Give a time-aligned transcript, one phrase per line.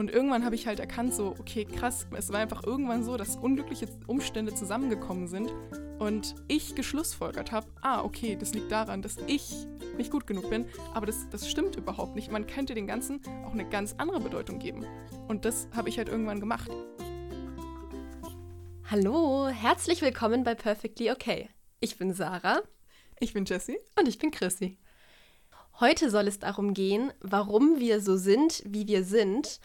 [0.00, 3.36] Und irgendwann habe ich halt erkannt, so, okay, krass, es war einfach irgendwann so, dass
[3.36, 5.52] unglückliche Umstände zusammengekommen sind
[5.98, 9.52] und ich geschlussfolgert habe, ah, okay, das liegt daran, dass ich
[9.98, 10.64] nicht gut genug bin,
[10.94, 12.32] aber das, das stimmt überhaupt nicht.
[12.32, 14.86] Man könnte den Ganzen auch eine ganz andere Bedeutung geben.
[15.28, 16.70] Und das habe ich halt irgendwann gemacht.
[18.90, 21.50] Hallo, herzlich willkommen bei Perfectly Okay.
[21.78, 22.62] Ich bin Sarah.
[23.18, 23.78] Ich bin Jessie.
[23.98, 24.78] Und ich bin Chrissy.
[25.78, 29.60] Heute soll es darum gehen, warum wir so sind, wie wir sind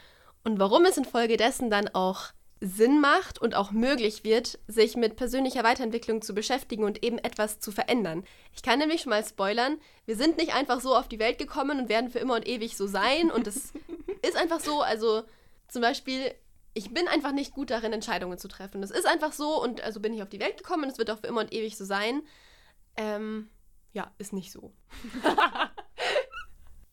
[0.45, 2.31] und warum es infolgedessen dann auch
[2.61, 7.59] Sinn macht und auch möglich wird, sich mit persönlicher Weiterentwicklung zu beschäftigen und eben etwas
[7.59, 8.23] zu verändern.
[8.55, 11.79] Ich kann nämlich schon mal spoilern, wir sind nicht einfach so auf die Welt gekommen
[11.79, 13.73] und werden für immer und ewig so sein und es
[14.21, 15.23] ist einfach so, also
[15.67, 16.33] zum Beispiel,
[16.73, 18.81] ich bin einfach nicht gut darin, Entscheidungen zu treffen.
[18.81, 21.09] Das ist einfach so und also bin ich auf die Welt gekommen und es wird
[21.09, 22.21] auch für immer und ewig so sein.
[22.95, 23.49] Ähm,
[23.93, 24.71] ja, ist nicht so.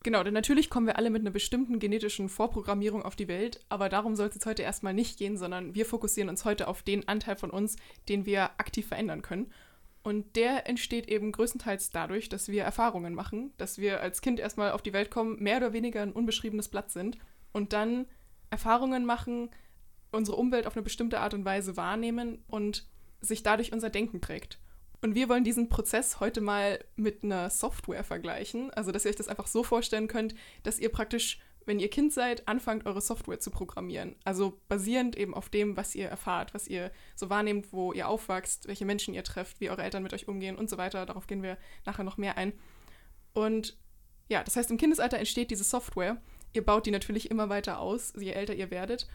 [0.05, 3.89] Genau, denn natürlich kommen wir alle mit einer bestimmten genetischen Vorprogrammierung auf die Welt, aber
[3.89, 7.07] darum soll es jetzt heute erstmal nicht gehen, sondern wir fokussieren uns heute auf den
[7.07, 7.77] Anteil von uns,
[8.09, 9.53] den wir aktiv verändern können.
[10.03, 14.73] Und der entsteht eben größtenteils dadurch, dass wir Erfahrungen machen, dass wir als Kind erstmal
[14.73, 17.19] auf die Welt kommen, mehr oder weniger ein unbeschriebenes Blatt sind
[17.53, 18.07] und dann
[18.51, 19.51] Erfahrungen machen,
[20.11, 22.89] unsere Umwelt auf eine bestimmte Art und Weise wahrnehmen und
[23.21, 24.59] sich dadurch unser Denken prägt.
[25.03, 28.71] Und wir wollen diesen Prozess heute mal mit einer Software vergleichen.
[28.71, 32.13] Also, dass ihr euch das einfach so vorstellen könnt, dass ihr praktisch, wenn ihr Kind
[32.13, 34.15] seid, anfangt, eure Software zu programmieren.
[34.25, 38.69] Also basierend eben auf dem, was ihr erfahrt, was ihr so wahrnehmt, wo ihr aufwachst,
[38.69, 41.05] welche Menschen ihr trefft, wie eure Eltern mit euch umgehen und so weiter.
[41.05, 42.53] Darauf gehen wir nachher noch mehr ein.
[43.33, 43.77] Und
[44.29, 46.23] ja, das heißt, im Kindesalter entsteht diese Software.
[46.53, 49.09] Ihr baut die natürlich immer weiter aus, je älter ihr werdet.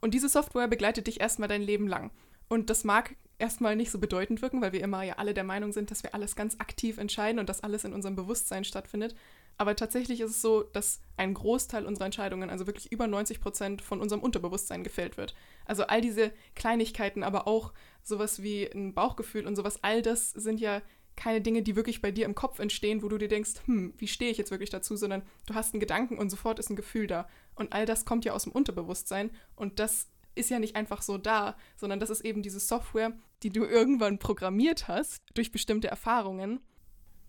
[0.00, 2.12] Und diese Software begleitet dich erstmal dein Leben lang.
[2.54, 5.72] Und das mag erstmal nicht so bedeutend wirken, weil wir immer ja alle der Meinung
[5.72, 9.16] sind, dass wir alles ganz aktiv entscheiden und dass alles in unserem Bewusstsein stattfindet.
[9.56, 13.82] Aber tatsächlich ist es so, dass ein Großteil unserer Entscheidungen, also wirklich über 90 Prozent,
[13.82, 15.34] von unserem Unterbewusstsein gefällt wird.
[15.64, 17.72] Also all diese Kleinigkeiten, aber auch
[18.04, 20.80] sowas wie ein Bauchgefühl und sowas, all das sind ja
[21.16, 24.06] keine Dinge, die wirklich bei dir im Kopf entstehen, wo du dir denkst, hm, wie
[24.06, 27.08] stehe ich jetzt wirklich dazu, sondern du hast einen Gedanken und sofort ist ein Gefühl
[27.08, 27.28] da.
[27.56, 31.18] Und all das kommt ja aus dem Unterbewusstsein und das ist ja nicht einfach so
[31.18, 33.12] da, sondern das ist eben diese Software,
[33.42, 36.60] die du irgendwann programmiert hast durch bestimmte Erfahrungen.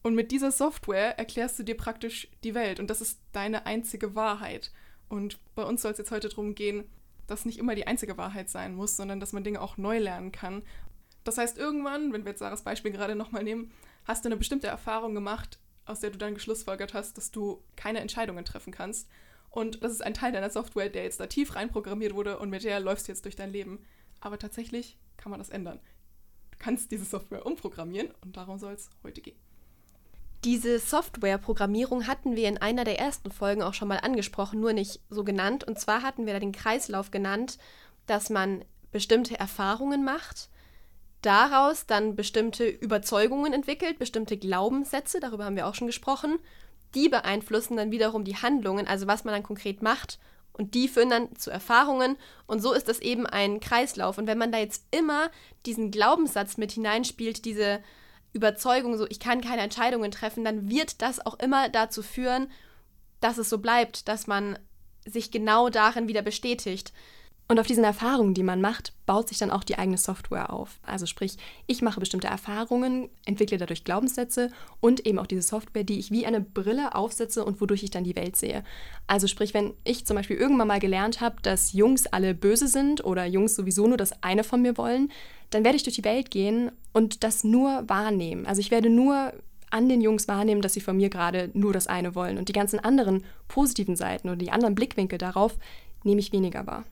[0.01, 4.15] Und mit dieser Software erklärst du dir praktisch die Welt und das ist deine einzige
[4.15, 4.71] Wahrheit.
[5.09, 6.85] Und bei uns soll es jetzt heute darum gehen,
[7.27, 10.31] dass nicht immer die einzige Wahrheit sein muss, sondern dass man Dinge auch neu lernen
[10.31, 10.63] kann.
[11.23, 13.71] Das heißt, irgendwann, wenn wir jetzt Sarahs Beispiel gerade nochmal nehmen,
[14.05, 17.99] hast du eine bestimmte Erfahrung gemacht, aus der du dann geschlussfolgert hast, dass du keine
[17.99, 19.09] Entscheidungen treffen kannst.
[19.55, 22.65] Und das ist ein Teil deiner Software, der jetzt da tief reinprogrammiert wurde und mit
[22.65, 23.79] der läufst du jetzt durch dein Leben.
[24.19, 25.79] Aber tatsächlich kann man das ändern.
[26.51, 29.37] Du kannst diese Software umprogrammieren und darum soll es heute gehen.
[30.43, 34.99] Diese Software-Programmierung hatten wir in einer der ersten Folgen auch schon mal angesprochen, nur nicht
[35.09, 35.63] so genannt.
[35.63, 37.57] Und zwar hatten wir da den Kreislauf genannt,
[38.07, 40.49] dass man bestimmte Erfahrungen macht,
[41.21, 46.39] daraus dann bestimmte Überzeugungen entwickelt, bestimmte Glaubenssätze, darüber haben wir auch schon gesprochen,
[46.93, 50.19] die beeinflussen dann wiederum die Handlungen, also was man dann konkret macht.
[50.53, 52.15] Und die führen dann zu Erfahrungen.
[52.47, 54.17] Und so ist das eben ein Kreislauf.
[54.17, 55.29] Und wenn man da jetzt immer
[55.65, 57.81] diesen Glaubenssatz mit hineinspielt, diese
[58.31, 62.49] Überzeugung, so ich kann keine Entscheidungen treffen, dann wird das auch immer dazu führen,
[63.19, 64.57] dass es so bleibt, dass man
[65.05, 66.93] sich genau darin wieder bestätigt.
[67.47, 70.79] Und auf diesen Erfahrungen, die man macht, baut sich dann auch die eigene Software auf.
[70.83, 75.99] Also sprich, ich mache bestimmte Erfahrungen, entwickle dadurch Glaubenssätze und eben auch diese Software, die
[75.99, 78.63] ich wie eine Brille aufsetze und wodurch ich dann die Welt sehe.
[79.05, 83.05] Also sprich, wenn ich zum Beispiel irgendwann mal gelernt habe, dass Jungs alle böse sind
[83.05, 85.11] oder Jungs sowieso nur das eine von mir wollen,
[85.51, 88.47] dann werde ich durch die Welt gehen und das nur wahrnehmen.
[88.47, 89.33] Also ich werde nur
[89.69, 92.39] an den Jungs wahrnehmen, dass sie von mir gerade nur das eine wollen.
[92.39, 95.57] Und die ganzen anderen positiven Seiten oder die anderen Blickwinkel darauf
[96.03, 96.85] nehme ich weniger wahr.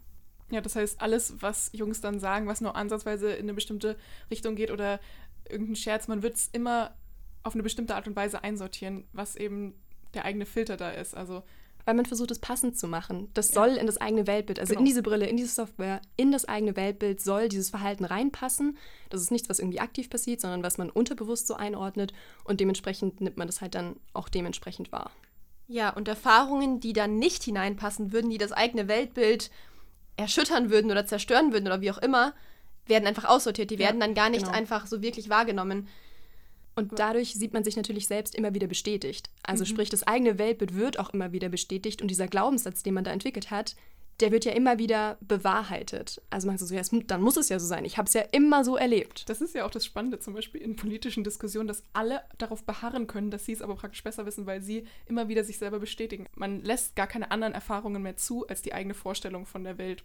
[0.51, 3.97] Ja, das heißt, alles, was Jungs dann sagen, was nur ansatzweise in eine bestimmte
[4.29, 4.99] Richtung geht oder
[5.49, 6.95] irgendein Scherz, man wird es immer
[7.43, 9.73] auf eine bestimmte Art und Weise einsortieren, was eben
[10.13, 11.15] der eigene Filter da ist.
[11.15, 11.43] Also
[11.85, 13.29] weil man versucht, es passend zu machen.
[13.33, 13.55] Das ja.
[13.55, 14.79] soll in das eigene Weltbild, also genau.
[14.79, 18.77] in diese Brille, in diese Software, in das eigene Weltbild soll dieses Verhalten reinpassen.
[19.09, 22.13] Das ist nichts, was irgendwie aktiv passiert, sondern was man unterbewusst so einordnet
[22.45, 25.11] und dementsprechend nimmt man das halt dann auch dementsprechend wahr.
[25.67, 29.49] Ja, und Erfahrungen, die dann nicht hineinpassen würden, die das eigene Weltbild
[30.17, 32.33] erschüttern würden oder zerstören würden oder wie auch immer,
[32.85, 33.71] werden einfach aussortiert.
[33.71, 34.57] Die werden ja, dann gar nicht genau.
[34.57, 35.87] einfach so wirklich wahrgenommen.
[36.75, 39.29] Und dadurch sieht man sich natürlich selbst immer wieder bestätigt.
[39.43, 39.67] Also mhm.
[39.67, 43.11] sprich, das eigene Weltbild wird auch immer wieder bestätigt und dieser Glaubenssatz, den man da
[43.11, 43.75] entwickelt hat,
[44.19, 46.21] der wird ja immer wieder bewahrheitet.
[46.29, 47.83] Also man sagt so, ja, dann muss es ja so sein.
[47.83, 49.27] Ich habe es ja immer so erlebt.
[49.27, 53.07] Das ist ja auch das Spannende zum Beispiel in politischen Diskussionen, dass alle darauf beharren
[53.07, 56.27] können, dass sie es aber praktisch besser wissen, weil sie immer wieder sich selber bestätigen.
[56.35, 60.03] Man lässt gar keine anderen Erfahrungen mehr zu als die eigene Vorstellung von der Welt.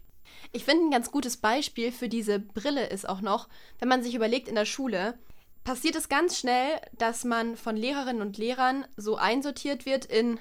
[0.52, 4.14] Ich finde, ein ganz gutes Beispiel für diese Brille ist auch noch, wenn man sich
[4.14, 5.18] überlegt in der Schule,
[5.64, 10.40] passiert es ganz schnell, dass man von Lehrerinnen und Lehrern so einsortiert wird in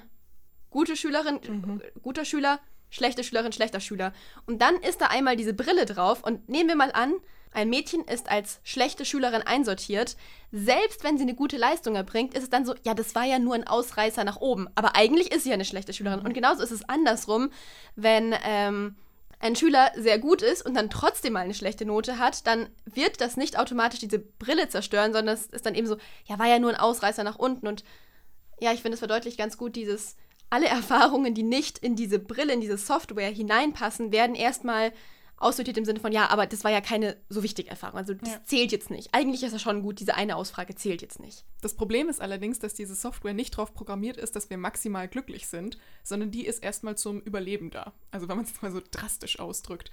[0.70, 1.82] gute Schülerin, mhm.
[2.02, 2.60] guter Schüler,
[2.90, 4.12] schlechte Schülerin, schlechter Schüler.
[4.46, 7.14] Und dann ist da einmal diese Brille drauf und nehmen wir mal an,
[7.52, 10.16] ein Mädchen ist als schlechte Schülerin einsortiert.
[10.52, 13.38] Selbst wenn sie eine gute Leistung erbringt, ist es dann so, ja, das war ja
[13.38, 14.68] nur ein Ausreißer nach oben.
[14.74, 16.20] Aber eigentlich ist sie ja eine schlechte Schülerin.
[16.20, 17.50] Und genauso ist es andersrum,
[17.96, 18.96] wenn ähm,
[19.40, 23.20] ein Schüler sehr gut ist und dann trotzdem mal eine schlechte Note hat, dann wird
[23.20, 25.96] das nicht automatisch diese Brille zerstören, sondern es ist dann eben so,
[26.26, 27.66] ja, war ja nur ein Ausreißer nach unten.
[27.66, 27.84] Und
[28.60, 30.16] ja, ich finde, es verdeutlicht ganz gut dieses
[30.50, 34.92] alle Erfahrungen, die nicht in diese Brille, in diese Software hineinpassen, werden erstmal
[35.40, 37.98] aussortiert im Sinne von, ja, aber das war ja keine so wichtige Erfahrung.
[37.98, 38.40] Also das ja.
[38.44, 39.10] zählt jetzt nicht.
[39.12, 41.44] Eigentlich ist es schon gut, diese eine Ausfrage zählt jetzt nicht.
[41.60, 45.46] Das Problem ist allerdings, dass diese Software nicht darauf programmiert ist, dass wir maximal glücklich
[45.46, 47.92] sind, sondern die ist erstmal zum Überleben da.
[48.10, 49.90] Also wenn man es mal so drastisch ausdrückt.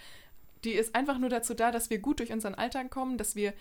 [0.63, 3.54] Die ist einfach nur dazu da, dass wir gut durch unseren Alltag kommen, dass wir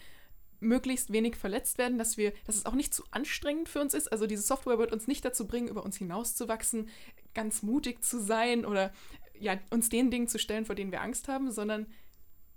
[0.61, 4.11] möglichst wenig verletzt werden, dass wir, dass es auch nicht zu anstrengend für uns ist.
[4.13, 6.89] Also diese Software wird uns nicht dazu bringen, über uns hinauszuwachsen,
[7.35, 8.93] ganz mutig zu sein oder
[9.39, 11.87] ja, uns den Dingen zu stellen, vor denen wir Angst haben, sondern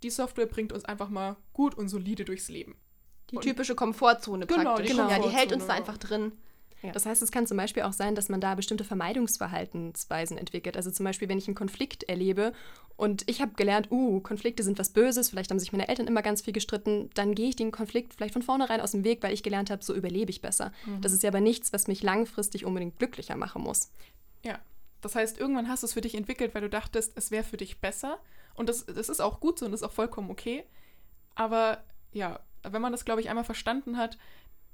[0.04, 2.76] die Software bringt uns einfach mal gut und solide durchs Leben.
[3.32, 4.88] Die und typische Komfortzone genau, praktisch.
[4.88, 5.10] Die genau.
[5.10, 6.34] Ja, die hält uns da einfach drin.
[6.84, 6.92] Ja.
[6.92, 10.78] Das heißt, es kann zum Beispiel auch sein, dass man da bestimmte Vermeidungsverhaltensweisen entwickelt.
[10.78, 12.54] Also zum Beispiel, wenn ich einen Konflikt erlebe
[12.96, 16.22] und ich habe gelernt, uh, Konflikte sind was Böses, vielleicht haben sich meine Eltern immer
[16.22, 19.34] ganz viel gestritten, dann gehe ich den Konflikt vielleicht von vornherein aus dem Weg, weil
[19.34, 20.72] ich gelernt habe, so überlebe ich besser.
[20.86, 21.02] Mhm.
[21.02, 23.92] Das ist ja aber nichts, was mich langfristig unbedingt glücklicher machen muss.
[24.44, 24.60] Ja,
[25.02, 27.58] das heißt, irgendwann hast du es für dich entwickelt, weil du dachtest, es wäre für
[27.58, 28.20] dich besser.
[28.54, 30.64] Und das, das ist auch gut so und das ist auch vollkommen okay.
[31.36, 31.84] Aber
[32.14, 34.18] ja, wenn man das, glaube ich, einmal verstanden hat,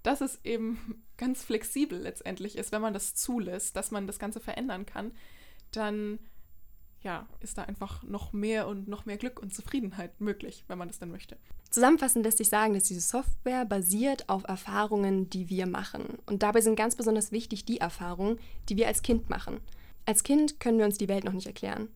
[0.03, 4.39] dass es eben ganz flexibel letztendlich ist, wenn man das zulässt, dass man das Ganze
[4.39, 5.11] verändern kann,
[5.71, 6.19] dann
[7.03, 10.87] ja, ist da einfach noch mehr und noch mehr Glück und Zufriedenheit möglich, wenn man
[10.87, 11.37] das dann möchte.
[11.69, 16.19] Zusammenfassend lässt sich sagen, dass diese Software basiert auf Erfahrungen, die wir machen.
[16.25, 18.39] Und dabei sind ganz besonders wichtig die Erfahrungen,
[18.69, 19.59] die wir als Kind machen.
[20.05, 21.89] Als Kind können wir uns die Welt noch nicht erklären.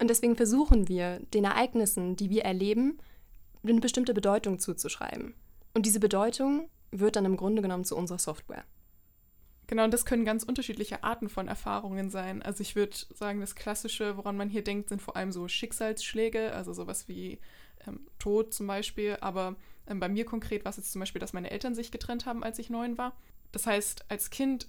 [0.00, 2.98] Und deswegen versuchen wir, den Ereignissen, die wir erleben,
[3.62, 5.34] eine bestimmte Bedeutung zuzuschreiben.
[5.72, 6.68] Und diese Bedeutung
[7.00, 8.64] wird dann im Grunde genommen zu unserer Software.
[9.66, 12.42] Genau, und das können ganz unterschiedliche Arten von Erfahrungen sein.
[12.42, 16.52] Also ich würde sagen, das Klassische, woran man hier denkt, sind vor allem so Schicksalsschläge,
[16.52, 17.40] also sowas wie
[17.86, 19.16] ähm, Tod zum Beispiel.
[19.20, 19.56] Aber
[19.86, 22.44] ähm, bei mir konkret war es jetzt zum Beispiel, dass meine Eltern sich getrennt haben,
[22.44, 23.16] als ich neun war.
[23.52, 24.68] Das heißt, als Kind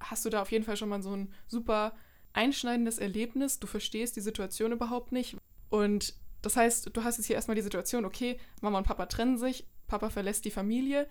[0.00, 1.94] hast du da auf jeden Fall schon mal so ein super
[2.32, 3.60] einschneidendes Erlebnis.
[3.60, 5.36] Du verstehst die Situation überhaupt nicht.
[5.70, 9.38] Und das heißt, du hast jetzt hier erstmal die Situation, okay, Mama und Papa trennen
[9.38, 11.06] sich, Papa verlässt die Familie,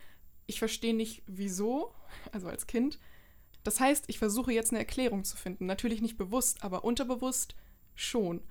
[0.51, 1.94] ich verstehe nicht wieso,
[2.33, 3.00] also als Kind.
[3.63, 5.65] Das heißt, ich versuche jetzt eine Erklärung zu finden.
[5.65, 7.56] Natürlich nicht bewusst, aber unterbewusst
[7.95, 8.42] schon.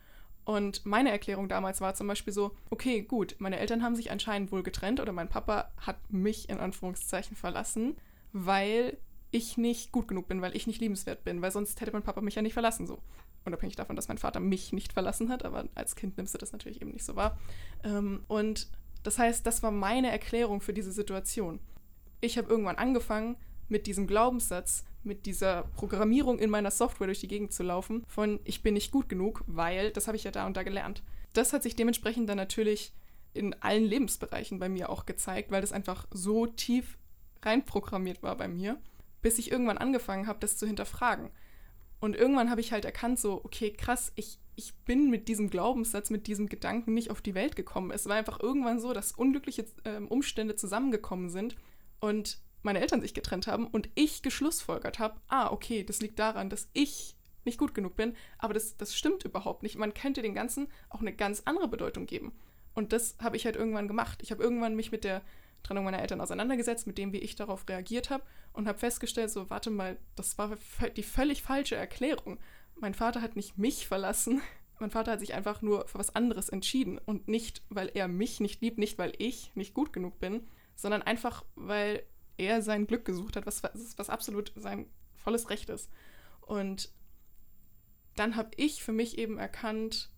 [0.45, 4.51] Und meine Erklärung damals war zum Beispiel so, okay, gut, meine Eltern haben sich anscheinend
[4.51, 7.97] wohl getrennt oder mein Papa hat mich in Anführungszeichen verlassen,
[8.33, 8.97] weil
[9.31, 12.23] ich nicht gut genug bin, weil ich nicht liebenswert bin, weil sonst hätte mein Papa
[12.23, 12.99] mich ja nicht verlassen so.
[13.45, 16.53] Unabhängig davon, dass mein Vater mich nicht verlassen hat, aber als Kind nimmst du das
[16.53, 17.39] natürlich eben nicht so wahr.
[17.85, 18.69] Ähm, und
[19.03, 21.61] das heißt, das war meine Erklärung für diese Situation
[22.21, 23.37] ich habe irgendwann angefangen,
[23.69, 28.41] mit diesem Glaubenssatz, mit dieser Programmierung in meiner Software durch die Gegend zu laufen, von
[28.45, 31.03] ich bin nicht gut genug, weil das habe ich ja da und da gelernt.
[31.33, 32.93] Das hat sich dementsprechend dann natürlich
[33.33, 36.99] in allen Lebensbereichen bei mir auch gezeigt, weil das einfach so tief
[37.43, 38.79] reinprogrammiert war bei mir,
[39.23, 41.31] bis ich irgendwann angefangen habe, das zu hinterfragen.
[42.01, 46.11] Und irgendwann habe ich halt erkannt, so, okay, krass, ich, ich bin mit diesem Glaubenssatz,
[46.11, 47.91] mit diesem Gedanken nicht auf die Welt gekommen.
[47.93, 51.57] Es war einfach irgendwann so, dass unglückliche äh, Umstände zusammengekommen sind
[52.01, 56.51] und meine Eltern sich getrennt haben und ich geschlussfolgert habe, ah, okay, das liegt daran,
[56.51, 57.15] dass ich
[57.45, 59.77] nicht gut genug bin, aber das, das stimmt überhaupt nicht.
[59.77, 62.33] Man könnte dem Ganzen auch eine ganz andere Bedeutung geben.
[62.75, 64.21] Und das habe ich halt irgendwann gemacht.
[64.23, 65.23] Ich habe irgendwann mich mit der
[65.63, 69.51] Trennung meiner Eltern auseinandergesetzt, mit dem, wie ich darauf reagiert habe und habe festgestellt, so,
[69.51, 70.57] warte mal, das war
[70.97, 72.39] die völlig falsche Erklärung.
[72.77, 74.41] Mein Vater hat nicht mich verlassen,
[74.79, 78.41] mein Vater hat sich einfach nur für was anderes entschieden und nicht, weil er mich
[78.41, 80.47] nicht liebt, nicht weil ich nicht gut genug bin,
[80.81, 82.03] sondern einfach, weil
[82.37, 85.91] er sein Glück gesucht hat, was, was absolut sein volles Recht ist.
[86.41, 86.91] Und
[88.17, 90.11] dann habe ich für mich eben erkannt,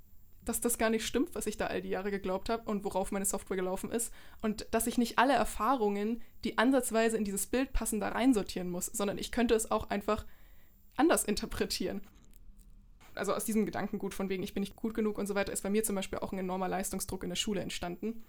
[0.44, 3.12] dass das gar nicht stimmt, was ich da all die Jahre geglaubt habe und worauf
[3.12, 4.12] meine Software gelaufen ist.
[4.40, 8.86] Und dass ich nicht alle Erfahrungen, die ansatzweise in dieses Bild passen, da reinsortieren muss,
[8.86, 10.26] sondern ich könnte es auch einfach
[10.96, 12.02] anders interpretieren.
[13.14, 15.62] Also aus diesem Gedankengut von wegen, ich bin nicht gut genug und so weiter, ist
[15.62, 18.24] bei mir zum Beispiel auch ein enormer Leistungsdruck in der Schule entstanden.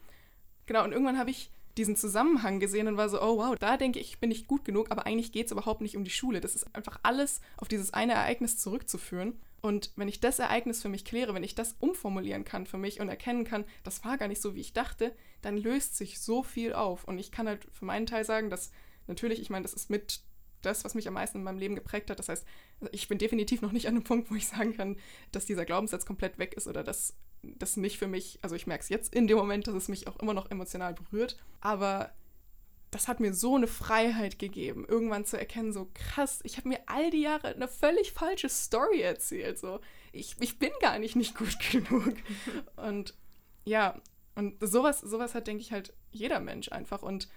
[0.66, 4.00] Genau, und irgendwann habe ich diesen Zusammenhang gesehen und war so, oh wow, da denke
[4.00, 6.40] ich, ich bin nicht gut genug, aber eigentlich geht es überhaupt nicht um die Schule.
[6.40, 9.40] Das ist einfach alles auf dieses eine Ereignis zurückzuführen.
[9.62, 13.00] Und wenn ich das Ereignis für mich kläre, wenn ich das umformulieren kann für mich
[13.00, 16.44] und erkennen kann, das war gar nicht so, wie ich dachte, dann löst sich so
[16.44, 17.06] viel auf.
[17.06, 18.72] Und ich kann halt für meinen Teil sagen, dass
[19.08, 20.22] natürlich, ich meine, das ist mit
[20.62, 22.20] das, was mich am meisten in meinem Leben geprägt hat.
[22.20, 22.46] Das heißt,
[22.92, 24.98] ich bin definitiv noch nicht an einem Punkt, wo ich sagen kann,
[25.32, 28.84] dass dieser Glaubenssatz komplett weg ist oder dass das nicht für mich, also ich merke
[28.84, 32.12] es jetzt in dem Moment, dass es mich auch immer noch emotional berührt, aber
[32.90, 36.80] das hat mir so eine Freiheit gegeben, irgendwann zu erkennen, so krass, ich habe mir
[36.86, 39.80] all die Jahre eine völlig falsche Story erzählt, so
[40.12, 42.16] ich, ich bin gar nicht nicht gut genug
[42.76, 43.16] und
[43.66, 44.00] ja,
[44.36, 47.28] und sowas, sowas hat, denke ich, halt jeder Mensch einfach und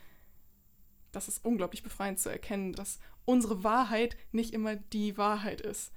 [1.13, 5.93] das ist unglaublich befreiend zu erkennen, dass unsere Wahrheit nicht immer die Wahrheit ist.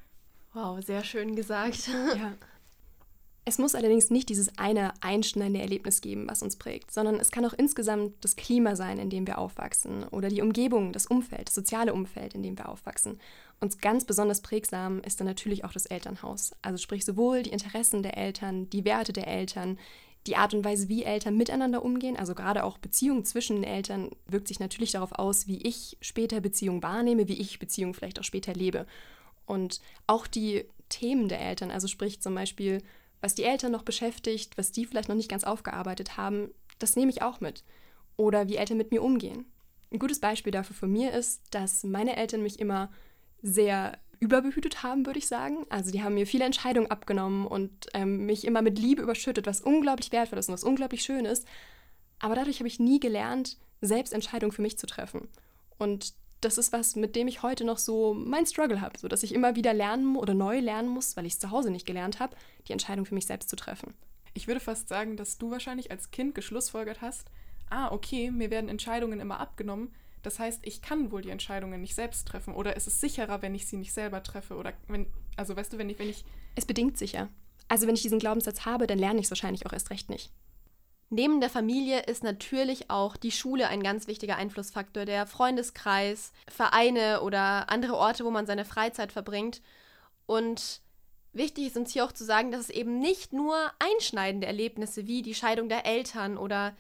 [0.53, 1.87] Wow, sehr schön gesagt.
[1.87, 2.35] Ja.
[3.49, 7.43] Es muss allerdings nicht dieses eine einschneidende Erlebnis geben, was uns prägt, sondern es kann
[7.47, 11.55] auch insgesamt das Klima sein, in dem wir aufwachsen oder die Umgebung, das Umfeld, das
[11.55, 13.19] soziale Umfeld, in dem wir aufwachsen.
[13.59, 16.51] Und ganz besonders prägsam ist dann natürlich auch das Elternhaus.
[16.61, 19.79] Also sprich sowohl die Interessen der Eltern, die Werte der Eltern,
[20.27, 24.11] die Art und Weise, wie Eltern miteinander umgehen, also gerade auch Beziehungen zwischen den Eltern,
[24.27, 28.23] wirkt sich natürlich darauf aus, wie ich später Beziehungen wahrnehme, wie ich Beziehungen vielleicht auch
[28.23, 28.85] später lebe.
[29.47, 32.83] Und auch die Themen der Eltern, also sprich zum Beispiel,
[33.21, 37.11] was die Eltern noch beschäftigt, was die vielleicht noch nicht ganz aufgearbeitet haben, das nehme
[37.11, 37.63] ich auch mit.
[38.17, 39.45] Oder wie Eltern mit mir umgehen.
[39.91, 42.91] Ein gutes Beispiel dafür von mir ist, dass meine Eltern mich immer
[43.41, 45.65] sehr überbehütet haben, würde ich sagen.
[45.69, 49.61] Also die haben mir viele Entscheidungen abgenommen und ähm, mich immer mit Liebe überschüttet, was
[49.61, 51.47] unglaublich wertvoll ist und was unglaublich schön ist.
[52.19, 55.29] Aber dadurch habe ich nie gelernt, selbst Entscheidungen für mich zu treffen.
[55.77, 59.23] Und das ist was, mit dem ich heute noch so mein Struggle habe, so dass
[59.23, 62.19] ich immer wieder lernen oder neu lernen muss, weil ich es zu Hause nicht gelernt
[62.19, 62.35] habe,
[62.67, 63.93] die Entscheidung für mich selbst zu treffen.
[64.33, 67.27] Ich würde fast sagen, dass du wahrscheinlich als Kind geschlussfolgert hast,
[67.69, 71.95] ah, okay, mir werden Entscheidungen immer abgenommen, das heißt, ich kann wohl die Entscheidungen nicht
[71.95, 75.55] selbst treffen oder ist es sicherer, wenn ich sie nicht selber treffe oder wenn, also
[75.55, 76.25] weißt du, wenn ich, wenn ich...
[76.55, 77.29] Es bedingt sicher.
[77.67, 80.31] Also wenn ich diesen Glaubenssatz habe, dann lerne ich es wahrscheinlich auch erst recht nicht.
[81.11, 87.21] Neben der Familie ist natürlich auch die Schule ein ganz wichtiger Einflussfaktor, der Freundeskreis, Vereine
[87.21, 89.61] oder andere Orte, wo man seine Freizeit verbringt.
[90.27, 90.81] Und
[91.33, 95.23] wichtig ist uns hier auch zu sagen, dass es eben nicht nur einschneidende Erlebnisse wie
[95.23, 96.75] die Scheidung der Eltern oder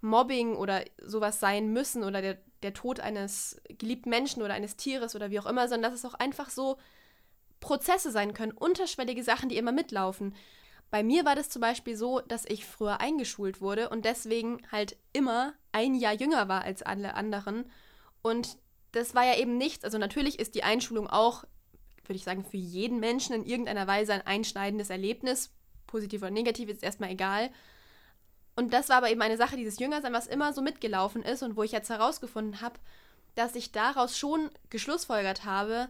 [0.00, 5.14] Mobbing oder sowas sein müssen oder der, der Tod eines geliebten Menschen oder eines Tieres
[5.14, 6.78] oder wie auch immer, sondern dass es auch einfach so
[7.60, 10.34] Prozesse sein können, unterschwellige Sachen, die immer mitlaufen.
[10.90, 14.96] Bei mir war das zum Beispiel so, dass ich früher eingeschult wurde und deswegen halt
[15.12, 17.70] immer ein Jahr jünger war als alle anderen.
[18.22, 18.56] Und
[18.92, 19.84] das war ja eben nichts.
[19.84, 21.44] Also natürlich ist die Einschulung auch,
[22.04, 25.50] würde ich sagen, für jeden Menschen in irgendeiner Weise ein einschneidendes Erlebnis.
[25.86, 27.50] Positiv oder negativ ist erstmal egal.
[28.54, 31.56] Und das war aber eben eine Sache, dieses Jüngersein, was immer so mitgelaufen ist und
[31.56, 32.78] wo ich jetzt herausgefunden habe,
[33.34, 35.88] dass ich daraus schon geschlussfolgert habe,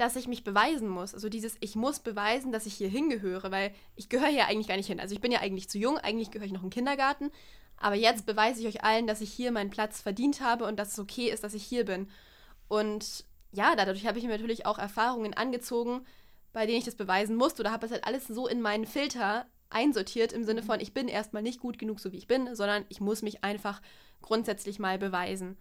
[0.00, 1.12] dass ich mich beweisen muss.
[1.12, 4.78] Also dieses, ich muss beweisen, dass ich hier hingehöre, weil ich gehöre hier eigentlich gar
[4.78, 4.98] nicht hin.
[4.98, 7.30] Also ich bin ja eigentlich zu jung, eigentlich gehöre ich noch im Kindergarten.
[7.76, 10.92] Aber jetzt beweise ich euch allen, dass ich hier meinen Platz verdient habe und dass
[10.92, 12.08] es okay ist, dass ich hier bin.
[12.66, 16.06] Und ja, dadurch habe ich mir natürlich auch Erfahrungen angezogen,
[16.52, 19.46] bei denen ich das beweisen musste oder habe es halt alles so in meinen Filter
[19.68, 22.86] einsortiert im Sinne von, ich bin erstmal nicht gut genug, so wie ich bin, sondern
[22.88, 23.82] ich muss mich einfach
[24.22, 25.58] grundsätzlich mal beweisen.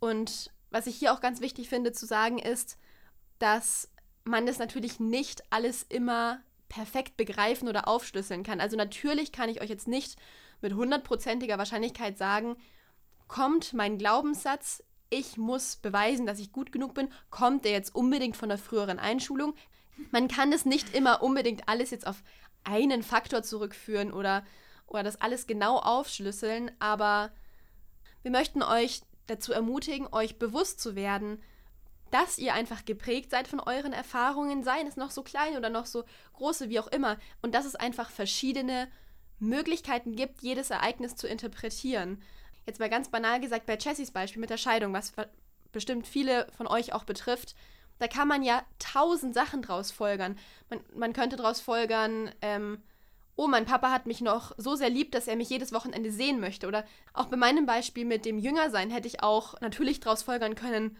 [0.00, 2.78] Und was ich hier auch ganz wichtig finde zu sagen ist,
[3.44, 3.90] dass
[4.24, 8.58] man das natürlich nicht alles immer perfekt begreifen oder aufschlüsseln kann.
[8.58, 10.16] Also natürlich kann ich euch jetzt nicht
[10.62, 12.56] mit hundertprozentiger Wahrscheinlichkeit sagen,
[13.28, 18.34] kommt mein Glaubenssatz, ich muss beweisen, dass ich gut genug bin, kommt der jetzt unbedingt
[18.34, 19.52] von der früheren Einschulung.
[20.10, 22.22] Man kann es nicht immer unbedingt alles jetzt auf
[22.64, 24.42] einen Faktor zurückführen oder,
[24.86, 27.30] oder das alles genau aufschlüsseln, aber
[28.22, 31.42] wir möchten euch dazu ermutigen, euch bewusst zu werden,
[32.14, 35.84] dass ihr einfach geprägt seid von euren Erfahrungen, seien es noch so klein oder noch
[35.84, 36.04] so
[36.34, 38.86] große, wie auch immer, und dass es einfach verschiedene
[39.40, 42.22] Möglichkeiten gibt, jedes Ereignis zu interpretieren.
[42.66, 45.12] Jetzt mal ganz banal gesagt bei Jessys Beispiel mit der Scheidung, was
[45.72, 47.56] bestimmt viele von euch auch betrifft,
[47.98, 50.38] da kann man ja tausend Sachen draus folgern.
[50.70, 52.80] Man, man könnte draus folgern, ähm,
[53.34, 56.38] oh, mein Papa hat mich noch so sehr lieb, dass er mich jedes Wochenende sehen
[56.38, 56.68] möchte.
[56.68, 60.96] Oder auch bei meinem Beispiel mit dem Jüngersein hätte ich auch natürlich draus folgern können,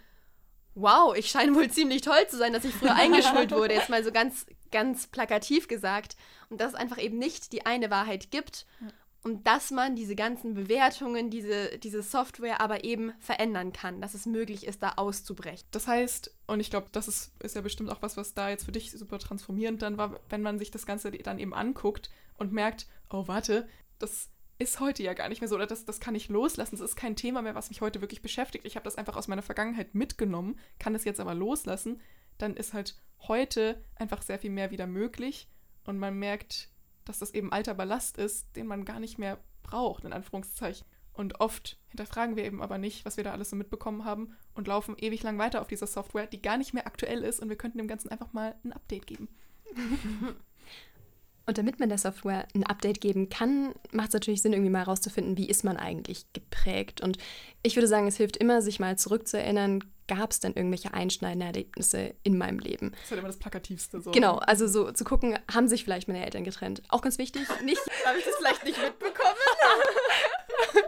[0.74, 3.74] wow, ich scheine wohl ziemlich toll zu sein, dass ich früher eingeschult wurde.
[3.74, 6.16] Jetzt mal so ganz, ganz plakativ gesagt.
[6.50, 8.66] Und dass es einfach eben nicht die eine Wahrheit gibt.
[9.24, 14.26] und dass man diese ganzen Bewertungen, diese, diese Software aber eben verändern kann, dass es
[14.26, 15.66] möglich ist, da auszubrechen.
[15.70, 18.66] Das heißt, und ich glaube, das ist, ist ja bestimmt auch was, was da jetzt
[18.66, 22.52] für dich super transformierend dann war, wenn man sich das Ganze dann eben anguckt und
[22.52, 23.66] merkt, oh warte,
[23.98, 24.28] das
[24.58, 26.76] ist heute ja gar nicht mehr so oder das, das kann ich loslassen.
[26.76, 28.64] Das ist kein Thema mehr, was mich heute wirklich beschäftigt.
[28.64, 32.00] Ich habe das einfach aus meiner Vergangenheit mitgenommen, kann es jetzt aber loslassen.
[32.38, 32.96] Dann ist halt
[33.26, 35.48] heute einfach sehr viel mehr wieder möglich
[35.84, 36.68] und man merkt,
[37.04, 40.86] dass das eben alter Ballast ist, den man gar nicht mehr braucht, in Anführungszeichen.
[41.12, 44.66] Und oft hinterfragen wir eben aber nicht, was wir da alles so mitbekommen haben und
[44.66, 47.56] laufen ewig lang weiter auf dieser Software, die gar nicht mehr aktuell ist und wir
[47.56, 49.28] könnten dem Ganzen einfach mal ein Update geben.
[51.46, 54.86] Und damit man der Software ein Update geben kann, macht es natürlich Sinn, irgendwie mal
[54.86, 57.00] herauszufinden, wie ist man eigentlich geprägt.
[57.02, 57.18] Und
[57.62, 62.14] ich würde sagen, es hilft immer, sich mal zurückzuerinnern, gab es denn irgendwelche einschneidende Erlebnisse
[62.22, 62.92] in meinem Leben?
[62.92, 64.00] Das ist halt immer das Plakativste.
[64.00, 64.10] So.
[64.10, 66.82] Genau, also so zu gucken, haben sich vielleicht meine Eltern getrennt?
[66.88, 69.34] Auch ganz wichtig, nicht, habe ich das vielleicht nicht mitbekommen?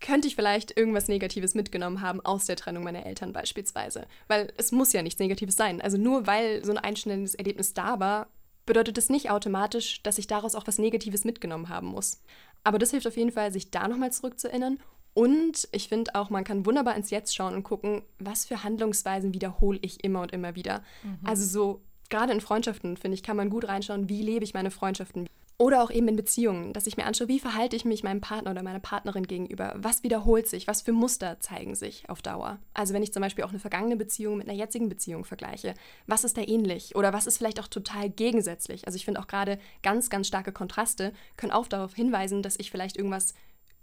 [0.00, 4.06] könnte ich vielleicht irgendwas Negatives mitgenommen haben aus der Trennung meiner Eltern beispielsweise?
[4.28, 5.80] Weil es muss ja nichts Negatives sein.
[5.80, 8.28] Also nur weil so ein einschneidendes Erlebnis da war,
[8.66, 12.22] bedeutet es nicht automatisch, dass ich daraus auch was Negatives mitgenommen haben muss.
[12.64, 14.78] Aber das hilft auf jeden Fall, sich da nochmal zurückzuerinnern.
[15.14, 19.34] Und ich finde auch, man kann wunderbar ins Jetzt schauen und gucken, was für Handlungsweisen
[19.34, 20.82] wiederhole ich immer und immer wieder.
[21.02, 21.18] Mhm.
[21.24, 24.70] Also so, gerade in Freundschaften, finde ich, kann man gut reinschauen, wie lebe ich meine
[24.70, 25.28] Freundschaften.
[25.62, 28.50] Oder auch eben in Beziehungen, dass ich mir anschaue, wie verhalte ich mich meinem Partner
[28.50, 29.72] oder meiner Partnerin gegenüber?
[29.76, 30.66] Was wiederholt sich?
[30.66, 32.58] Was für Muster zeigen sich auf Dauer?
[32.74, 35.74] Also wenn ich zum Beispiel auch eine vergangene Beziehung mit einer jetzigen Beziehung vergleiche,
[36.08, 36.96] was ist da ähnlich?
[36.96, 38.88] Oder was ist vielleicht auch total gegensätzlich?
[38.88, 42.72] Also ich finde auch gerade ganz, ganz starke Kontraste können auch darauf hinweisen, dass ich
[42.72, 43.32] vielleicht irgendwas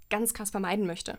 [0.10, 1.18] ganz krass vermeiden möchte.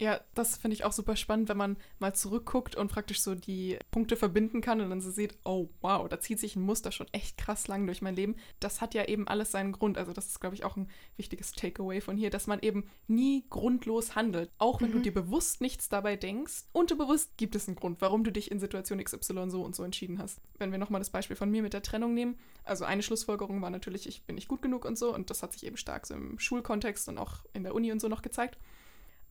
[0.00, 3.78] Ja, das finde ich auch super spannend, wenn man mal zurückguckt und praktisch so die
[3.90, 7.08] Punkte verbinden kann und dann so sieht, oh wow, da zieht sich ein Muster schon
[7.10, 8.36] echt krass lang durch mein Leben.
[8.60, 9.98] Das hat ja eben alles seinen Grund.
[9.98, 13.44] Also das ist, glaube ich, auch ein wichtiges Takeaway von hier, dass man eben nie
[13.50, 14.52] grundlos handelt.
[14.58, 14.94] Auch wenn mhm.
[14.94, 18.60] du dir bewusst nichts dabei denkst, unterbewusst gibt es einen Grund, warum du dich in
[18.60, 20.40] Situation XY so und so entschieden hast.
[20.58, 23.70] Wenn wir nochmal das Beispiel von mir mit der Trennung nehmen, also eine Schlussfolgerung war
[23.70, 26.14] natürlich, ich bin nicht gut genug und so und das hat sich eben stark so
[26.14, 28.58] im Schulkontext und auch in der Uni und so noch gezeigt.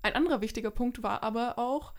[0.07, 1.93] Ein anderer wichtiger Punkt war aber auch,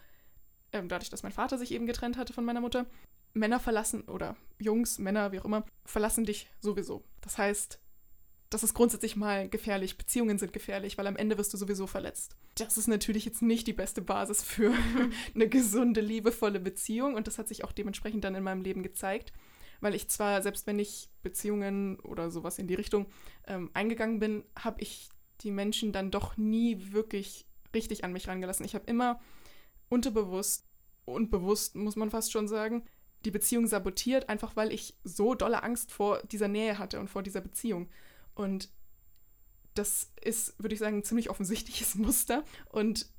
[0.72, 2.86] ähm, dadurch, dass mein Vater sich eben getrennt hatte von meiner Mutter,
[3.34, 7.04] Männer verlassen, oder Jungs, Männer, wie auch immer, verlassen dich sowieso.
[7.20, 7.78] Das heißt,
[8.48, 9.98] das ist grundsätzlich mal gefährlich.
[9.98, 12.34] Beziehungen sind gefährlich, weil am Ende wirst du sowieso verletzt.
[12.54, 14.72] Das ist natürlich jetzt nicht die beste Basis für
[15.34, 19.34] eine gesunde, liebevolle Beziehung und das hat sich auch dementsprechend dann in meinem Leben gezeigt,
[19.82, 23.04] weil ich zwar, selbst wenn ich Beziehungen oder sowas in die Richtung
[23.46, 25.10] ähm, eingegangen bin, habe ich
[25.42, 28.64] die Menschen dann doch nie wirklich richtig an mich rangelassen.
[28.64, 29.20] Ich habe immer
[29.88, 30.66] unterbewusst
[31.04, 32.84] und bewusst, muss man fast schon sagen,
[33.24, 37.22] die Beziehung sabotiert, einfach weil ich so dolle Angst vor dieser Nähe hatte und vor
[37.22, 37.88] dieser Beziehung.
[38.34, 38.70] Und
[39.74, 42.44] das ist, würde ich sagen, ein ziemlich offensichtliches Muster.
[42.66, 43.10] Und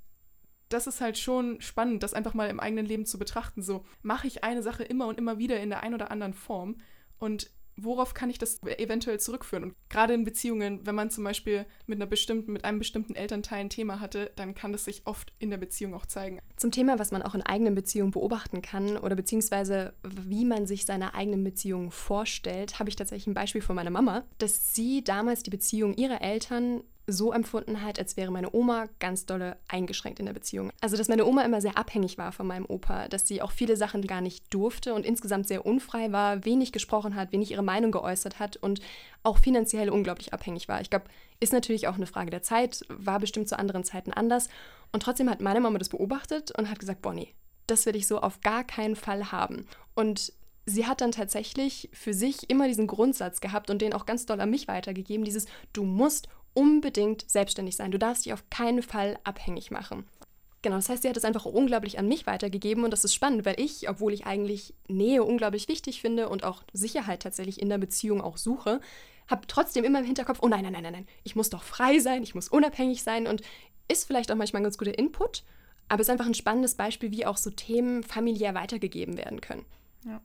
[0.69, 3.61] das ist halt schon spannend, das einfach mal im eigenen Leben zu betrachten.
[3.61, 6.77] So mache ich eine Sache immer und immer wieder in der einen oder anderen Form.
[7.17, 7.51] Und
[7.83, 9.63] worauf kann ich das eventuell zurückführen?
[9.63, 13.61] Und gerade in Beziehungen, wenn man zum Beispiel mit einer bestimmten, mit einem bestimmten Elternteil
[13.61, 16.39] ein Thema hatte, dann kann das sich oft in der Beziehung auch zeigen.
[16.55, 20.85] Zum Thema, was man auch in eigenen Beziehungen beobachten kann oder beziehungsweise wie man sich
[20.85, 25.43] seine eigenen Beziehungen vorstellt, habe ich tatsächlich ein Beispiel von meiner Mama, dass sie damals
[25.43, 30.25] die Beziehung ihrer Eltern so empfunden hat, als wäre meine Oma ganz dolle eingeschränkt in
[30.25, 30.71] der Beziehung.
[30.81, 33.77] Also, dass meine Oma immer sehr abhängig war von meinem Opa, dass sie auch viele
[33.77, 37.91] Sachen gar nicht durfte und insgesamt sehr unfrei war, wenig gesprochen hat, wenig ihre Meinung
[37.91, 38.81] geäußert hat und
[39.23, 40.81] auch finanziell unglaublich abhängig war.
[40.81, 41.05] Ich glaube,
[41.39, 44.49] ist natürlich auch eine Frage der Zeit, war bestimmt zu anderen Zeiten anders.
[44.91, 47.33] Und trotzdem hat meine Mama das beobachtet und hat gesagt, Bonnie,
[47.67, 49.65] das will ich so auf gar keinen Fall haben.
[49.93, 50.33] Und
[50.65, 54.39] sie hat dann tatsächlich für sich immer diesen Grundsatz gehabt und den auch ganz doll
[54.39, 57.91] an mich weitergegeben, dieses du musst unbedingt selbstständig sein.
[57.91, 60.05] Du darfst dich auf keinen Fall abhängig machen.
[60.61, 63.45] Genau, das heißt, sie hat es einfach unglaublich an mich weitergegeben und das ist spannend,
[63.45, 67.77] weil ich, obwohl ich eigentlich Nähe unglaublich wichtig finde und auch Sicherheit tatsächlich in der
[67.77, 68.81] Beziehung auch suche,
[69.29, 71.99] habe trotzdem immer im Hinterkopf, oh nein, nein, nein, nein, nein, ich muss doch frei
[71.99, 73.41] sein, ich muss unabhängig sein und
[73.87, 75.43] ist vielleicht auch manchmal ein ganz guter Input,
[75.87, 79.65] aber ist einfach ein spannendes Beispiel, wie auch so Themen familiär weitergegeben werden können.
[80.05, 80.21] Ja.